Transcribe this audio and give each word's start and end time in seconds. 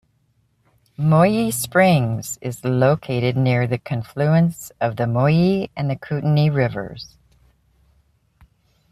Moyie 0.97 1.51
Springs 1.53 2.39
is 2.41 2.65
located 2.65 3.37
near 3.37 3.67
the 3.67 3.77
confluence 3.77 4.71
of 4.81 4.95
the 4.95 5.03
Moyie 5.05 5.69
and 5.75 5.91
Kootenai 6.01 6.47
rivers. 6.47 7.19